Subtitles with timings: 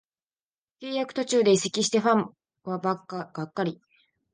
[0.81, 2.91] 契約途中で移籍してファンはが
[3.43, 3.79] っかり